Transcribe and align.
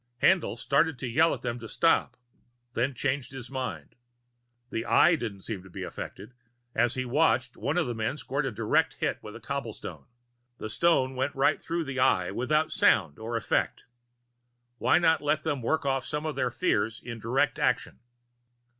Haendl 0.23 0.57
started 0.57 0.97
to 0.97 1.07
yell 1.07 1.31
at 1.31 1.43
them 1.43 1.59
to 1.59 1.67
stop, 1.69 2.17
then 2.73 2.95
changed 2.95 3.31
his 3.33 3.51
mind. 3.51 3.93
The 4.71 4.83
Eye 4.83 5.15
didn't 5.15 5.41
seem 5.41 5.61
to 5.61 5.69
be 5.69 5.83
affected 5.83 6.33
as 6.73 6.95
he 6.95 7.05
watched, 7.05 7.55
one 7.55 7.77
of 7.77 7.85
the 7.85 7.93
men 7.93 8.17
scored 8.17 8.47
a 8.47 8.51
direct 8.51 8.95
hit 8.95 9.19
with 9.21 9.35
a 9.35 9.39
cobblestone. 9.39 10.05
The 10.57 10.71
stone 10.71 11.13
went 11.15 11.35
right 11.35 11.61
through 11.61 11.83
the 11.83 11.99
Eye, 11.99 12.31
without 12.31 12.71
sound 12.71 13.19
or 13.19 13.35
effect; 13.35 13.83
why 14.79 14.97
not 14.97 15.21
let 15.21 15.43
them 15.43 15.61
work 15.61 15.85
off 15.85 16.03
some 16.03 16.25
of 16.25 16.35
their 16.35 16.49
fears 16.49 16.99
in 16.99 17.19
direct 17.19 17.59
action? 17.59 17.99